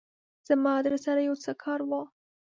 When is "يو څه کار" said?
1.27-1.79